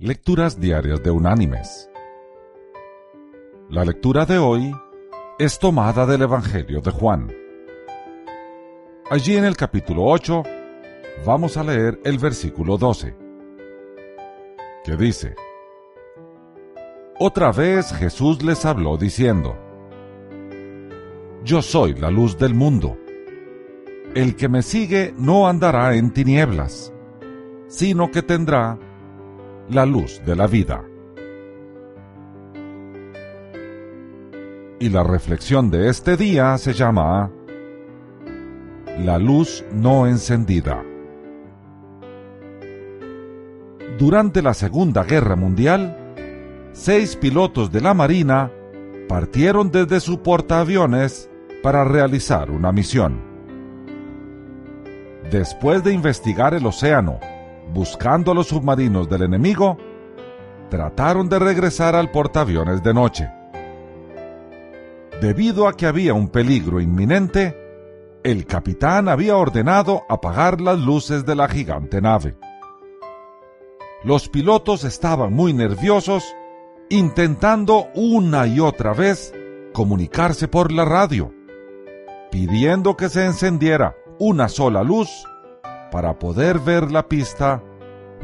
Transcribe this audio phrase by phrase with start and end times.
[0.00, 1.90] Lecturas Diarias de Unánimes.
[3.68, 4.72] La lectura de hoy
[5.40, 7.32] es tomada del Evangelio de Juan.
[9.10, 10.44] Allí en el capítulo 8
[11.26, 13.16] vamos a leer el versículo 12,
[14.84, 15.34] que dice,
[17.18, 19.56] Otra vez Jesús les habló diciendo,
[21.42, 22.96] Yo soy la luz del mundo.
[24.14, 26.92] El que me sigue no andará en tinieblas,
[27.66, 28.78] sino que tendrá
[29.70, 30.82] la luz de la vida.
[34.80, 37.30] Y la reflexión de este día se llama
[38.98, 40.82] La luz no encendida.
[43.98, 46.14] Durante la Segunda Guerra Mundial,
[46.72, 48.50] seis pilotos de la Marina
[49.08, 51.28] partieron desde su portaaviones
[51.62, 53.20] para realizar una misión.
[55.30, 57.18] Después de investigar el océano
[57.72, 59.76] buscando a los submarinos del enemigo,
[60.70, 63.30] trataron de regresar al portaaviones de noche.
[65.20, 67.56] Debido a que había un peligro inminente,
[68.22, 72.36] el capitán había ordenado apagar las luces de la gigante nave.
[74.04, 76.24] Los pilotos estaban muy nerviosos,
[76.88, 79.34] intentando una y otra vez
[79.72, 81.32] comunicarse por la radio,
[82.30, 85.08] pidiendo que se encendiera una sola luz
[85.90, 87.62] para poder ver la pista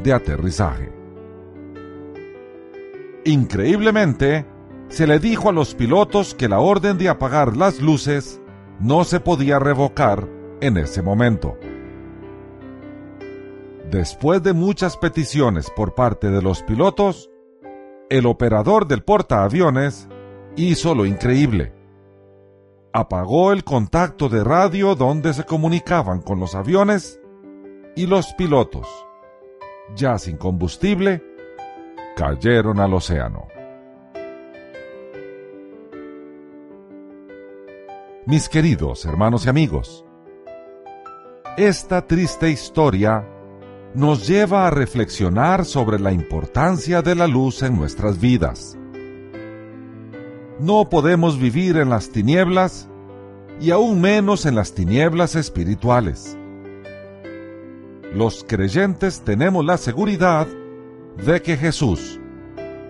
[0.03, 0.91] de aterrizaje.
[3.23, 4.45] Increíblemente,
[4.87, 8.39] se le dijo a los pilotos que la orden de apagar las luces
[8.79, 10.27] no se podía revocar
[10.61, 11.57] en ese momento.
[13.89, 17.29] Después de muchas peticiones por parte de los pilotos,
[18.09, 20.07] el operador del portaaviones
[20.55, 21.73] hizo lo increíble.
[22.93, 27.19] Apagó el contacto de radio donde se comunicaban con los aviones
[27.95, 28.87] y los pilotos,
[29.95, 31.23] ya sin combustible,
[32.15, 33.47] cayeron al océano.
[38.25, 40.05] Mis queridos hermanos y amigos,
[41.57, 43.25] esta triste historia
[43.93, 48.77] nos lleva a reflexionar sobre la importancia de la luz en nuestras vidas.
[50.59, 52.89] No podemos vivir en las tinieblas
[53.61, 56.37] y aún menos en las tinieblas espirituales
[58.15, 60.47] los creyentes tenemos la seguridad
[61.25, 62.17] de que Jesús,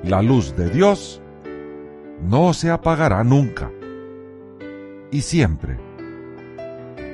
[0.04, 1.20] la luz de Dios,
[2.22, 3.72] no se apagará nunca.
[5.10, 5.80] Y siempre,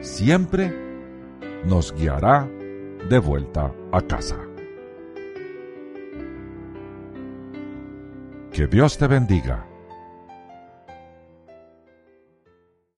[0.02, 0.76] siempre
[1.66, 2.50] nos guiará
[3.10, 4.38] de vuelta a casa.
[8.52, 9.71] Que Dios te bendiga.